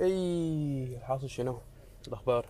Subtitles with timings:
[0.00, 1.60] اي الحاصل شنو؟
[2.08, 2.46] الأخبار.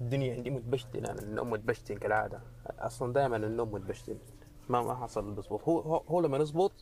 [0.00, 2.40] الدنيا عندي متبشتن أنا النوم متبشتن كالعادة.
[2.66, 4.18] أصلا دائما النوم متبشتن.
[4.68, 6.72] ما ما حصل بيظبط هو هو, لما يظبط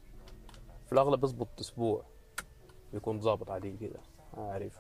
[0.87, 2.05] في الأغلب بيظبط أسبوع.
[2.93, 4.01] يكون ظابط عادي كده
[4.35, 4.79] عارف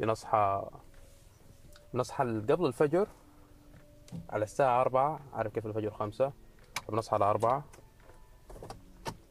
[0.00, 0.70] بنصحى
[1.94, 3.08] بنصحى قبل الفجر
[4.30, 6.32] على الساعة أربعة عارف كيف الفجر خمسة.
[6.88, 7.64] بنصحى على أربعة.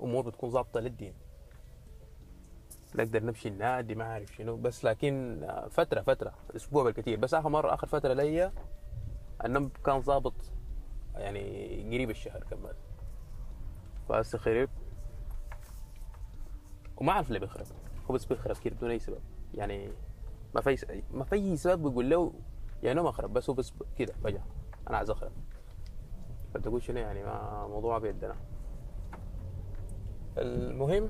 [0.02, 1.27] أمور بتكون ظابطة للدين.
[2.96, 4.58] نقدر نمشي النادي ما أعرف شنو.
[4.58, 8.54] بس لكن فترة فترة أسبوع بالكثير بس آخر مرة آخر فترة ليا
[9.46, 10.34] النوم كان ظابط
[11.16, 11.42] يعني
[11.94, 12.74] قريب الشهر كمان.
[14.10, 14.70] فهسه خرب
[16.98, 17.66] وما أعرف ليه بيخرب.
[18.10, 19.22] هو بس بيخرب كده بدون أي سبب.
[19.54, 19.92] يعني
[20.56, 22.34] ما في ما في سبب بيقول له
[22.84, 23.34] يعني نوم أخرب.
[23.34, 24.44] بس هو بس كده فجأة.
[24.90, 25.32] أنا عايز أخرب.
[26.54, 28.36] فتقول شنو يعني؟ ما موضوع بيدنا.
[30.38, 31.10] المهم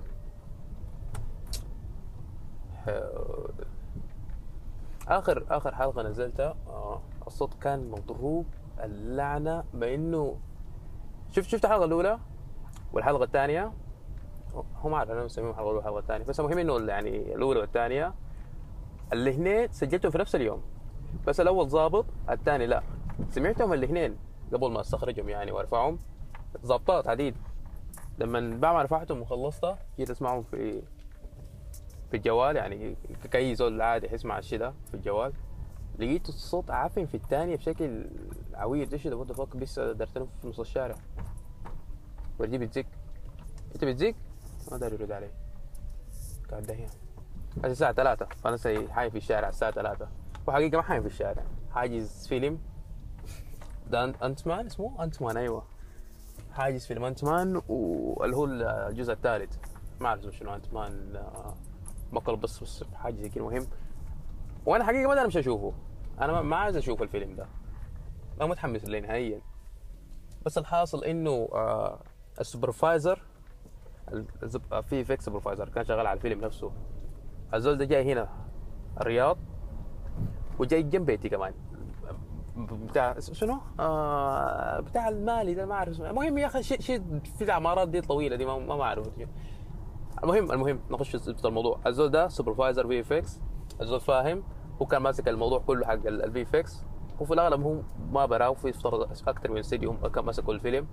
[5.08, 8.46] آخر آخر حلقة نزلتها آه، الصوت كان مضروب
[8.84, 10.38] اللعنة مع إنه
[11.32, 12.20] شفت شفت الحلقة الأولى
[12.94, 13.72] والحلقة الثانية؟
[14.76, 18.14] هو ما اعرف أنا مسميهم الحلقة الأولى والحلقة الثانية بس المهم إنه يعني الأولى والثانية
[19.14, 20.62] الاثنين سجلتهم في نفس اليوم
[21.28, 22.84] بس الأول ظابط الثاني لا.
[23.30, 24.18] سمعتهم الاثنين
[24.54, 26.00] قبل ما أستخرجهم يعني وأرفعهم؟
[26.66, 27.36] ظبطات عديد.
[28.20, 30.82] لما بعد ما رفعتهم وخلصتها جيت أسمعهم في
[32.12, 32.96] في الجوال يعني
[33.32, 35.34] كأي زول عادي يسمع الشيء ده في الجوال.
[36.00, 38.10] لقيت الصوت عافن في الثانية بشكل
[38.54, 40.96] عوير إيش ده وات بس درت في نص الشارع؟
[42.40, 42.86] ودي بتزق
[43.76, 44.14] انت بتزق
[44.72, 45.30] ما داري يرد علي.
[46.52, 46.90] قاعد دهيان
[47.58, 50.08] هسه الساعة 3 فأنا هسي حايم في الشارع الساعة 3
[50.48, 51.44] وحقيقة ما حايم في الشارع.
[51.72, 52.60] حاجز فيلم.
[53.90, 55.64] ده Ant-Man اسمه Ant-Man أيوه.
[56.52, 59.58] حاجز فيلم Ant-Man واللي هو الجزء الثالث.
[60.00, 61.24] ما أعرف شنو Ant-Man
[62.12, 63.68] مقل بس بس حاجة زي كده مهم.
[64.66, 65.74] وأنا حقيقة ما داير أمشي اشوفه
[66.22, 67.46] أنا ما- عايز أشوف الفيلم ده.
[68.40, 69.42] ما متحمس له نهائيا.
[70.46, 72.00] بس الحاصل إنه آه
[72.40, 73.22] ال supervisor
[74.72, 76.72] آه، في VFX supervisor كان شغال على الفيلم نفسه.
[77.54, 78.30] الزول ده جاي هنا
[79.02, 79.38] الرياض
[80.60, 81.54] وجاي جنب بيتي كمان.
[82.58, 86.10] بتاع شنو؟ آه بتاع المالي ده ما أعرف اسمه.
[86.10, 89.08] المهم يا أخي شيء شيء في العمارات دي الطويلة دي ما ما أعرف.
[90.24, 91.80] المهم المهم نخش في الموضوع.
[91.88, 93.40] الزول ده supervisor VFX
[93.82, 94.44] الزول فاهم
[94.82, 96.84] هو كان ماسك الموضوع كله حق ال VFX
[97.20, 97.76] وفي الأغلب هو
[98.12, 100.88] ما براه في افترض أكثر من استديو هم كان ماسكوا الفيلم.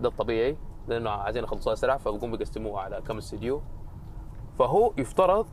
[0.00, 0.56] ده الطبيعي
[0.88, 3.62] لأنه عايزين يخلصوها اسرع فبقوم بيقسموها على كم استديو
[4.58, 5.46] فهو يفترض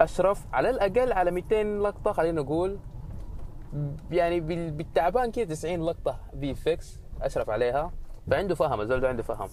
[0.00, 2.78] أشرف على الأقل على 200 لقطة خلينا نقول
[4.10, 7.92] يعني بال- بالتعبان كده 90 لقطة VFX أشرف عليها.
[8.30, 9.48] فعنده فهم الزول ده عنده فهم.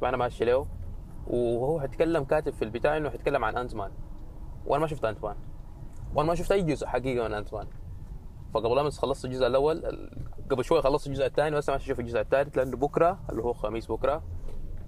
[0.00, 0.66] فأنا ماشي له.
[1.30, 3.90] وهو حيتكلم كاتب في البتاع إنه حيتكلم عن Ant-Man
[4.66, 5.36] وأنا ما شفت Ant-Man
[6.14, 7.66] وأنا ما شفت أي جزء حقيقه من انت مان
[8.54, 10.10] فقبل أمس خلصت الجزء الأول ال-
[10.50, 13.86] قبل شوي خلصت الجزء الثاني بس ما أشوف الجزء الثالث لأنه بكرة اللي هو خميس
[13.86, 14.22] بكرة.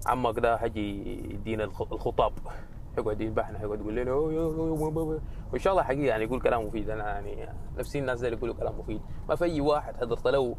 [0.05, 2.33] عمك ده حجي يدينا الخ- الخطاب.
[2.97, 4.13] يقعد يذبحنا يقعد يقول لنا.
[4.13, 6.89] وإن شاء الله حقيقه يعني يقول كلام مفيد.
[6.89, 9.01] أنا يعني نفسي الناس زي يقولوا كلام مفيد.
[9.29, 10.55] ما في أي واحد حضرت له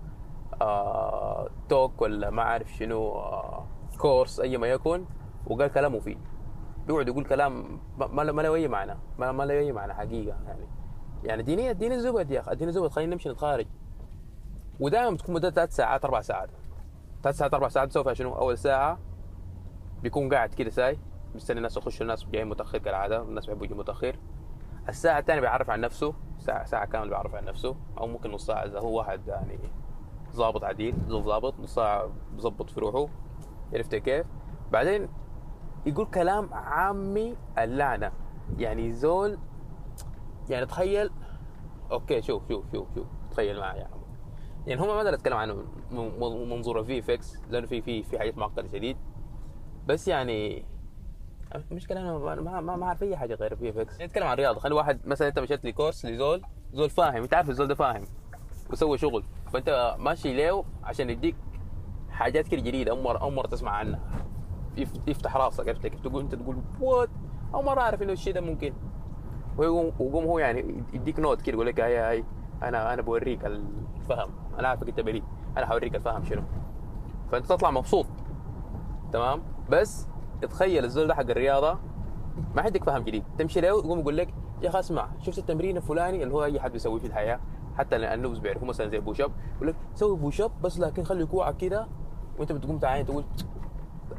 [0.63, 3.67] آه توك ولا ما أعرف شنو آه
[3.99, 5.05] كورس أي ما يكن
[5.47, 6.19] وقال كلام مفيد.
[6.87, 8.95] بيقعد يقول كلام ما ما له أي معنى.
[9.19, 10.67] ما, ما له أي معنى حقيقة يعني.
[11.25, 12.53] يعني دينيا اديني الزبد يا أخي.
[12.53, 13.67] اديني الزبد خلينا نمشي نتخارج.
[14.81, 16.51] ودائما بتكون مدة ثلاث ساعات أربع ساعات.
[17.23, 18.99] ثلاث ساعات أربع ساعات بتسوي فيها شنو؟ أول ساعة
[20.03, 20.99] بيكون قاعد كده ساي
[21.35, 24.17] مستني الناس يخشوا الناس جايين متأخر كالعادة الناس بيحبوا يجوا متأخر.
[24.89, 28.65] الساعة الثانية بيعرف عن نفسه ساعة ساعة كاملة بيعرف عن نفسه أو ممكن نص ساعة
[28.65, 29.59] إذا هو واحد يعني
[30.33, 33.09] ظابط عديل زول ظابط نص ساعة بظبط في روحه
[33.73, 34.27] عرفت كيف؟
[34.73, 35.09] بعدين
[35.87, 38.13] يقول كلام عامي اللعنة.
[38.59, 39.39] يعني زول
[40.51, 41.11] يعني تخيل
[41.91, 44.03] okay شوف شوف شوف شوف تخيل معي عم
[44.67, 48.69] يعني هم ما أقدر اتكلم من منظور ال VFX لأنه في في في حاجات معقده
[48.69, 48.97] شديد.
[49.87, 50.65] بس يعني
[51.71, 55.07] المشكلة أنا ما ما, ما, أعرف أي حاجة غير VFX نتكلم عن الرياضه خلي واحد
[55.07, 56.43] مثلا أنت مشيت لي course لزول
[56.73, 58.05] زول فاهم أنت عارف الزول ده فاهم
[58.71, 59.25] وسوى شغل.
[59.53, 61.37] فأنت ماشي له عشان يديك
[62.11, 64.22] حاجات كده جديدة أول أول مرة تسمع عنها.
[65.07, 67.09] يفتح راسك عرفت كيف تقول انت تقول what
[67.55, 68.73] اول مره اعرف إنه الشيء ده ممكن.
[69.59, 72.25] ويقوم ويقوم هو يعني يديك note كده يقول لك هاي هاي
[72.63, 74.31] أنا أنا بوريك الفهم.
[74.59, 75.23] أنا عارفك أنت بريء
[75.57, 76.43] أنا حوريك الفهم شنو.
[77.33, 78.07] فأنت تطلع مبسوط.
[79.13, 80.07] تمام؟ بس
[80.43, 81.79] تخيل الزول ده حق الرياضة
[82.55, 83.25] ما حدك فهم جديد.
[83.39, 86.73] تمشي له يقوم يقول لك يا أخي اسمع شفت التمرين الفلاني اللي هو أي حد
[86.73, 87.41] بيسويه في الحياة؟
[87.79, 91.05] حتى ال noobs بيعرفوا مثلا زي push up يقول لك سوي push up بس لكن
[91.05, 91.87] خلي كوعك كده
[92.39, 93.25] وأنت بتقوم تعاين تقول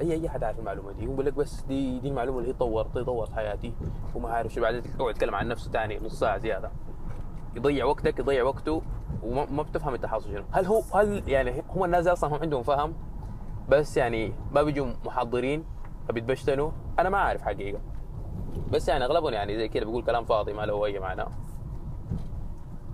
[0.01, 1.03] اي اي حد عارف المعلومة دي.
[1.03, 3.73] يقول لك بس دي دي المعلومة اللي هي طورت طورت حياتي.
[4.15, 6.71] وما عارف شو بعدين يقعد يتكلم عن نفسه ثاني نص ساعة زيادة.
[7.55, 8.81] يضيع وقتك يضيع وقته
[9.23, 10.43] وما ما بتفهم انت حاصل شنو.
[10.51, 12.93] هل هو هل يعني هم الناس أصلا هم عندهم فهم؟
[13.69, 15.65] بس يعني ما بيجوا محضرين
[16.09, 17.79] فبيتبشتنوا أنا ما أعرف حقيقة.
[18.71, 21.25] بس يعني أغلبهم يعني زي كذا بيقول كلام فاضي ما له أي معنى.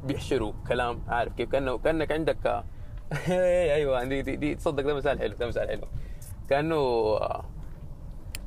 [0.04, 2.64] بيحشروا كلام عارف كيف؟ كانه كأنك عندك
[3.76, 5.82] أيوه دي, دي, دي تصدق ده مثال حلو ده مثال حلو.
[6.50, 7.20] كأنه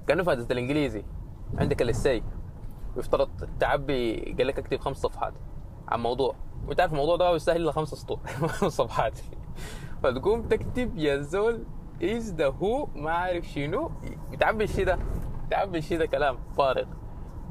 [0.07, 1.05] كأنه فاتت الانجليزي
[1.59, 2.23] عندك الاسي
[2.97, 3.29] يفترض
[3.61, 5.35] تعبي قال لك اكتب خمس صفحات
[5.89, 6.35] عن موضوع.
[6.69, 8.19] وانت عارف الموضوع ده يستاهل الا خمس سطور.
[8.69, 9.19] صفحات.
[10.03, 11.65] فتقوم تكتب يا زول
[12.03, 13.91] از ذا هو ما عارف شنو.
[14.41, 14.99] تعبي الشيء ده.
[15.51, 16.87] تعبي الشيء ده كلام فارغ.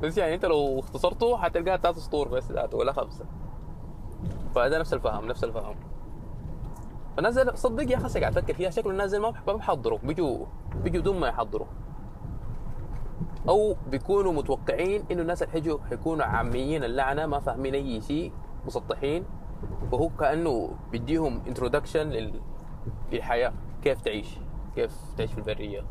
[0.01, 3.25] بس يعني أنت لو اختصرته حتلقاها ثلاث سطور بس ولا خمسة.
[4.55, 5.75] فهذا نفس الفهم نفس الفهم.
[7.17, 8.69] فنزل صدق يا أخي قاعد أفكر فيها.
[8.69, 10.45] شكله الناس ما بيحضروا بيجوا
[10.83, 11.67] بيجوا بدون ما يحضروا.
[13.49, 18.31] أو بيكونوا متوقعين إنه الناس اللي حيجوا حيكونوا عاميين اللعنة ما فاهمين أي شيء
[18.65, 19.25] مسطحين.
[19.91, 22.31] وهو كأنه بيديهم انترودكشن
[23.11, 23.53] للحياة.
[23.81, 24.37] كيف تعيش؟
[24.75, 25.85] كيف تعيش في البرية؟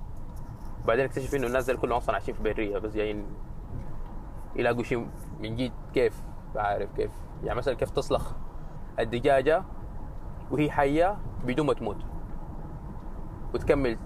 [0.87, 3.27] بعدين اكتشف إنه الناس كلهم أصلا عايشين في البريه بس جايين
[4.57, 5.07] يلاقوا شيء
[5.41, 5.73] من جد.
[5.95, 6.23] كيف؟
[6.57, 7.11] عارف كيف.
[7.45, 8.33] يعني مثلا كيف تصلخ
[8.99, 9.65] الدجاجة
[10.51, 11.97] وهي حية بدون ما تموت.
[13.55, 13.99] وتكمل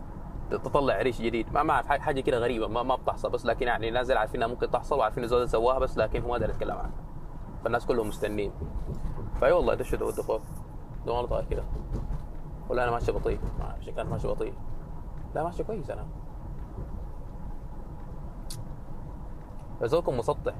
[0.50, 1.52] تطلع ريش جديد.
[1.52, 4.70] ما أعرف حاجة كده غريبة ما, ما بتحصل بس لكن يعني نازل عارفين إنها ممكن
[4.70, 6.90] تحصل وعارفين الزول سواها بس لكن هو ما داري يتكلم عنها.
[7.64, 8.52] فالناس كلهم مستنين
[9.40, 10.40] فأي والله دش ده فوق
[11.06, 11.64] ده أنا طاير كده.
[12.68, 13.38] ولا أنا ماشي بطيء.
[13.58, 14.54] ما أعرف كان ماشي بطيء.
[15.34, 16.06] لا ماشي كويس أنا.
[19.82, 20.54] زولكم مسطح.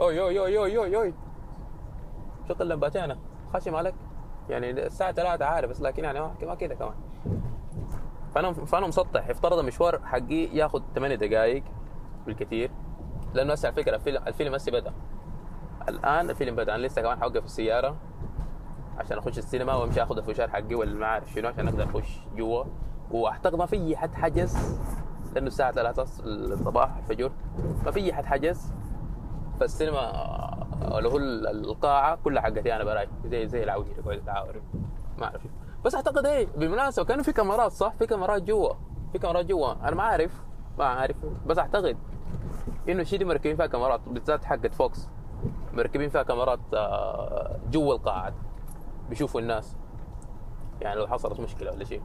[0.00, 1.14] أوي أوي أوي أوي أوي أوي.
[2.48, 3.16] شغل اللمباتين
[3.52, 3.94] خاشي مالك
[4.50, 6.94] يعني الساعة 3 عارف بس لكن يعني ما كذا كمان.
[8.34, 11.62] فأنا فأنا مسطح افترض المشوار حقي ياخذ 8 دقائق
[12.26, 12.70] بالكثير
[13.34, 14.92] لأنه هسه على فكرة الفيلم الفيلم هسه بدأ.
[15.88, 17.96] الآن الفيلم بدأ أنا لسه كمان حوقف السيارة
[18.98, 22.64] عشان أخش السينما وأمشي أخذ الفشار حقي ولا ما أعرف شنو عشان أقدر أخش جوا.
[23.10, 24.78] واعتقد ما في حد حجز
[25.34, 27.32] لأنه الساعة 3 الصباح الفجر
[27.84, 28.72] ما في حد حجز.
[29.60, 29.98] فالسينما
[30.82, 31.16] اللي هو
[31.50, 33.08] القاعة كلها حقتي أنا براي.
[33.24, 34.62] زي زي اللي قاعد
[35.18, 35.42] ما أعرف.
[35.84, 38.72] بس أعتقد إيه بالمناسبة كانوا في كاميرات صح؟ في كاميرات جوا.
[39.12, 39.72] في كاميرات جوا.
[39.72, 40.42] أنا ما عارف
[40.78, 41.16] ما عارف
[41.46, 41.96] بس أعتقد
[42.88, 45.08] إنه الشيء دي مركبين فيها كاميرات بالذات حقت فوكس.
[45.72, 48.34] مركبين فيها كاميرات آه، جوا القاعات
[49.08, 49.76] بيشوفوا الناس.
[50.80, 52.02] يعني لو حصلت مشكلة ولا شيء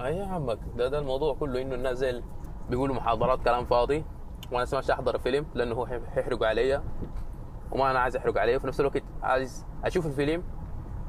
[0.00, 2.22] اي يا عمك ده, ده الموضوع كله إنه الناس زي
[2.70, 4.04] بيقولوا محاضرات كلام فاضي.
[4.52, 6.82] وأنا سمعت أحضر فيلم لأنه هو حيحرقوا علي.
[7.70, 8.56] وما أنا عايز يحرق علي.
[8.56, 10.42] وفي نفس الوقت عايز أشوف الفيلم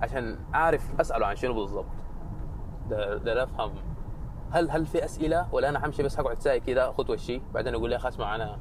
[0.02, 1.86] عشان أعرف أسأله عن شنو بالضبط.
[2.90, 3.74] ده ده أفهم.
[4.52, 7.42] هل هل في أسئلة؟ ولا أنا حمشي بس حقعد ساي كذا خذ وشي.
[7.54, 8.60] بعدين أقول يا أخي اسمع أنا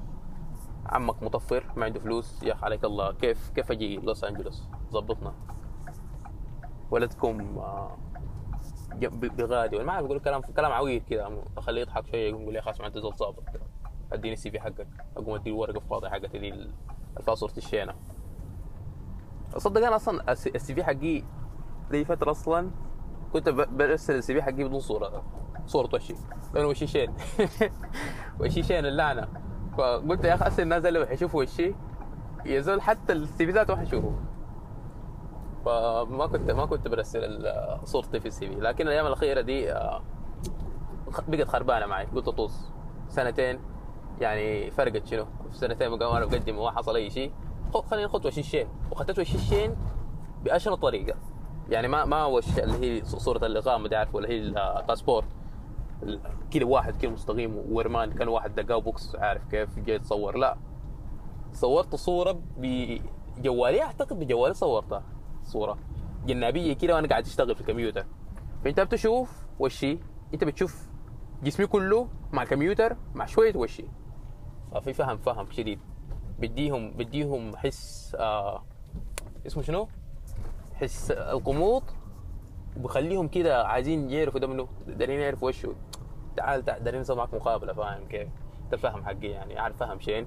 [0.86, 2.42] عمك مطفر ما عنده فلوس.
[2.42, 3.12] يا أخي عليك الله.
[3.12, 5.34] كيف كيف أجي لوس أنجلوس؟ ظبطنا.
[6.90, 7.96] ولدكم آه،
[9.12, 9.78] بغادي.
[9.78, 12.98] ما أعرف يقول كلام كلام عويل كذا أخليه يضحك شوية يقول يا أخي اسمع أنت
[12.98, 13.44] زول ظابط
[14.14, 14.88] أديني السي في حقك.
[15.16, 16.70] أقوم أدي الورقة الفاضية حقتي دي اللي
[17.58, 17.94] الشينة.
[19.56, 21.24] صدق أنا أصلا ال CV حقي
[21.90, 22.70] لي فترة أصلا
[23.32, 25.22] كنت برسل ال CV حقي بدون صورة
[25.66, 26.14] صورة وشي.
[26.54, 27.14] لأنه وشي شين.
[28.40, 29.28] وشي شين اللعنه
[29.78, 31.74] فقلت يا أخي اصل الناس اللي حيشوفوا وشي
[32.44, 34.12] يزول حتى ال CV ذاته ما حيشوفوا
[35.64, 37.52] فما كنت ما كنت برسل
[37.84, 38.54] صورتي في ال CV.
[38.54, 40.02] لكن الأيام الأخيرة دي آه،
[41.28, 42.06] بقت خربانة معي.
[42.06, 42.72] قلت طوس
[43.08, 43.60] سنتين
[44.22, 47.32] يعني فرقت شنو؟ في سنتين بقى أنا بقدم وما حصل أي شيء.
[47.74, 49.76] خلينا ناخذ وشي شين واخذت وشي شين
[50.44, 51.16] باشهر طريقة؟
[51.70, 55.24] يعني ما ما وش اللي هي صورة الاقامه دي عارف ولا هي الباسبور.
[56.50, 60.36] كذا واحد كذا مستقيم ورمان كان واحد دقاه بوكس عارف كيف؟ جاي تصور.
[60.36, 60.56] لا.
[61.52, 65.02] صورت صورة بجوالي أعتقد بجوالي صورتها.
[65.44, 65.78] صورة
[66.26, 68.06] جنابية كده وأنا قاعد أشتغل في الكمبيوتر.
[68.64, 69.98] فأنت بتشوف وشي
[70.34, 70.88] أنت بتشوف
[71.42, 73.84] جسمي كله مع الكمبيوتر مع شوية وشي
[74.74, 75.80] ففي فهم فهم شديد.
[76.38, 78.62] بديهم بديهم حس آه
[79.46, 79.88] اسمه شنو؟
[80.74, 81.82] حس القموط
[82.76, 85.74] وبخليهم كده عايزين يعرفوا ده منه دارين يعرفوا وشه
[86.36, 88.28] تعال تعال دارين نسوي معك مقابلة فاهم كيف؟
[88.70, 89.58] ده الفهم حقي يعني.
[89.58, 90.26] عارف فهم شين.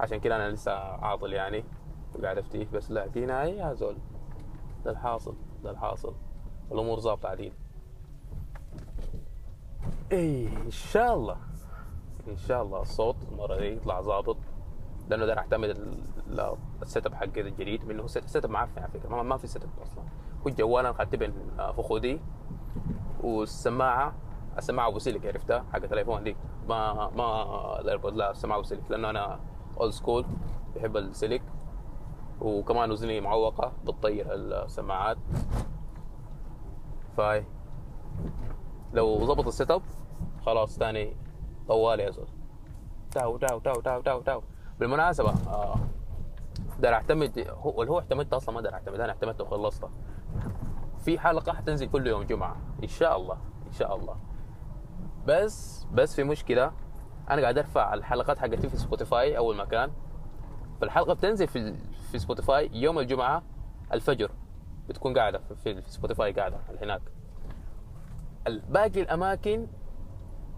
[0.00, 1.64] عشان كده أنا لسه عاطل يعني.
[2.18, 2.66] وقاعد أفتيه.
[2.72, 3.96] بس لا فينا اي يا زول.
[4.84, 6.14] ده الحاصل ده الحاصل.
[6.72, 7.52] الأمور ظابطة عديل.
[10.12, 11.36] اي إن شاء الله.
[12.28, 14.36] إن شاء الله الصوت المره دي يطلع ظابط
[15.08, 15.98] لأنه ده اعتمد
[16.82, 20.04] ال setup حقي الجديد منه setup معفن على فكرة ما في setup أصلا.
[20.42, 21.32] هو الجوال أنا اخذته بين
[21.76, 22.20] فخودي
[23.22, 24.14] والسماعة
[24.58, 26.36] السماعة أبو سلك عرفتها؟ حق التليفون دي.
[26.68, 29.40] ما ما ال AirPod لا السماعة أبو سلك لأنه أنا
[29.80, 30.24] old school
[30.76, 31.42] بحب السلك
[32.40, 35.18] وكمان اذني معوقة بتطير السماعات.
[37.16, 37.44] فاي
[38.92, 39.82] لو ضبط ال setup
[40.46, 41.16] خلاص تاني
[41.68, 42.28] طوال يا زول.
[43.10, 44.42] تاو تاو تاو تاو تاو تاو
[44.80, 45.76] بالمناسبة آه
[46.80, 49.90] داير أعتمد هو هو اعتمدت أصلا؟ ما داير أعتمد أنا اعتمدت وخلصتها
[50.98, 54.16] في حلقة حتنزل كل يوم جمعة إن شاء الله إن شاء الله.
[55.26, 56.72] بس بس في مشكلة
[57.30, 59.92] أنا قاعد أرفع الحلقات حقتي في Spotify أول مكان
[60.80, 61.74] فالحلقة بتنزل في
[62.12, 63.42] في Spotify يوم الجمعة
[63.92, 64.30] الفجر.
[64.88, 67.02] بتكون قاعدة في في Spotify قاعدة هناك
[68.46, 69.66] باقي الأماكن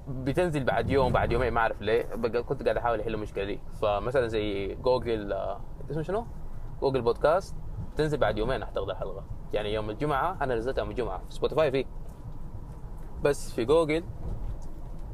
[0.09, 2.03] بتنزل بعد يوم بعد يومين ما أعرف ليه.
[2.41, 3.61] كنت قاعد أحاول أحل المشكلة دي.
[3.83, 5.61] فمثلا زي جوجل آه،
[5.91, 6.27] اسمه شنو؟
[6.81, 7.57] Google Podcasts
[7.97, 9.25] تنزل بعد يومين اعتقد الحلقة.
[9.53, 11.19] يعني يوم الجمعة أنا نزلتها يوم الجمعة.
[11.19, 11.85] في Spotify فيه
[13.23, 14.05] بس في جوجل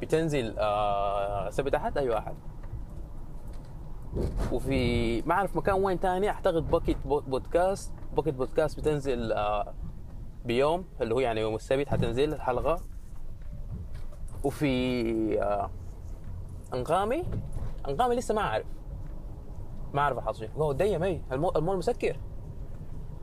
[0.00, 2.34] بتنزل آه سبت أحد؟ اي أحد
[4.52, 7.92] وفي ما أعرف مكان وين تاني اعتقد Pocket Podcast.
[8.16, 9.74] Pocket Podcast بتنزل آه
[10.44, 12.91] بيوم اللي هو يعني يوم السبت حتنزل الحلقة.
[14.44, 15.70] وفي آه
[16.74, 17.24] أنغامي.
[17.88, 18.66] أنغامي لسه ما أعرف.
[19.94, 22.16] ما أعرف احصل هو ديم اي المول, مسكر.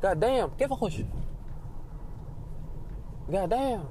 [0.03, 0.47] god damn.
[0.47, 1.01] كيف أخش؟
[3.33, 3.83] god damn.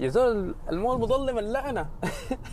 [0.00, 1.90] يا زول المول مظلم اللعنة.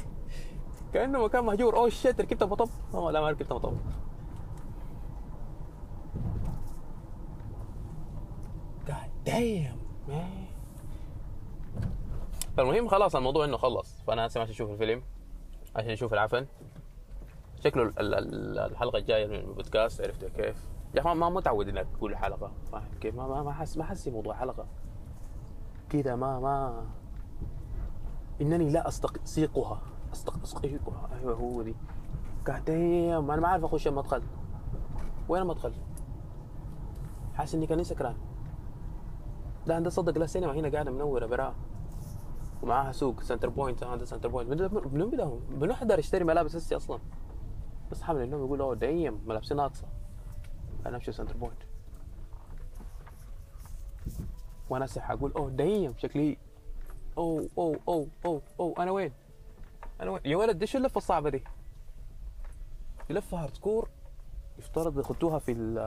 [0.94, 1.78] كأنه مكان مهجور.
[1.78, 2.70] oh shit ركبت مطب.
[2.94, 3.78] لا ما ركبت مطب.
[8.90, 9.78] God damn
[10.08, 10.59] man
[12.60, 14.02] فالمهم خلاص الموضوع إنه خلص.
[14.08, 15.04] فأنا هسه ماشي أشوف الفيلم
[15.76, 16.46] عشان أشوف العفن.
[17.64, 22.18] شكله ال- ال- الحلقة الجاية من البودكاست عرفت كيف؟ يا أخي ما متعود انك تقول
[22.18, 22.52] حلقة.
[22.72, 24.66] فاهم كيف ما ما ما حس ما حسي موضوع حلقة.
[25.90, 26.86] كذا ما ما
[28.42, 29.82] إنني لا استقصيقها
[30.14, 31.76] استقصيقها أيوه هو دي
[32.48, 34.24] قاعدين أنا ما عارف أخش المدخل.
[35.30, 35.74] وين المدخل؟
[37.34, 38.16] حاسس إني كاني سكران
[39.66, 41.56] لا عندها صدق لا سينما هنا قاعدة منورة برا
[42.64, 46.76] ومعاها سوق سنتر بوينت عندها سنتر بوينت من من بدهم من حدا يشتري ملابس هسي
[46.76, 47.00] أصلا
[47.92, 49.88] بس حامل إنهم يقولوا oh damn ملابسي ناقصة
[50.86, 51.62] أنا أمشي سنتر بوينت
[54.70, 56.38] وأنا هسه حقول oh damn شكلي
[57.18, 59.12] أوه أوه أوه أوه أوه أنا وين؟
[60.02, 61.44] أنا وين؟ يا ولد إيش اللفة الصعبة دي؟
[63.10, 63.90] لفة hardcore
[64.60, 65.78] يفترض يخطوها في ال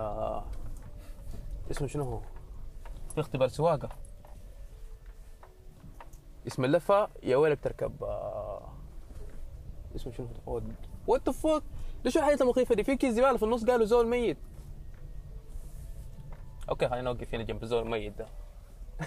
[1.71, 2.21] اسمه شنو هو؟
[3.15, 3.89] في اختبار سواقة
[6.47, 8.73] اسم اللفة يا ويلك تركب آه،
[9.97, 10.29] اسمه شنو؟
[11.07, 11.63] what the fuck
[12.05, 14.37] ليش الحياة المخيفة دي؟ في كيس زباله في النص قالوا زول ميت.
[16.69, 18.27] okay خلينا نوقف هنا جنب الزول الميت ده.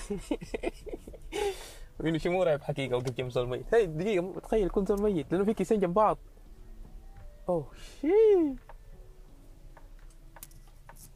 [2.00, 3.74] مين شي مرعب حقيقه اوقف جنب زول ميت.
[3.74, 6.18] هي دقيقة تخيل يكون زول ميت لأنه في كيسين جنب بعض.
[7.50, 7.68] أوه
[8.01, 8.08] شي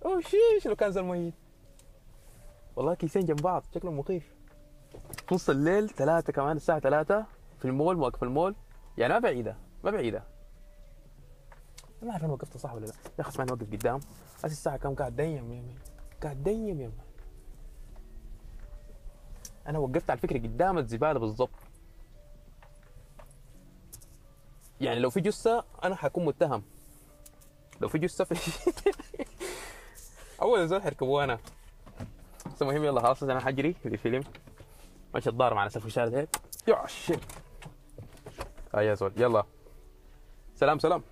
[0.05, 1.33] أوه شي شنو كان زول ميت.
[2.75, 4.38] والله كيسين جنب بعض شكله مخيف.
[5.27, 7.25] في نص الليل ثلاثة كمان الساعة ثلاثة
[7.59, 8.55] في المول موقف المول.
[8.97, 10.23] يعني ما بعيدة ما بعيدة.
[12.01, 12.93] ما اعرف أنا وقفت صح ولا لا.
[13.05, 13.99] يا أخي اسمعني وقف قدام.
[14.37, 15.75] هسه الساعة كم؟ god damn man
[16.23, 16.91] god damn man
[19.67, 21.49] أنا وقفت على الفكرة قدام الزبالة بالضبط.
[24.81, 26.63] يعني لو في جثة أنا حكون متهم.
[27.81, 28.35] لو في جثة في
[30.41, 31.39] أول زول حركبوه أنا.
[32.55, 34.23] بس المهم يلا خلاص أنا حجري في الفيلم.
[35.13, 36.27] ماشي الضارب مع نفسك في ده
[36.67, 37.19] يا شيت
[38.75, 39.43] آه يا زول يلا.
[40.55, 41.03] سلام سلام.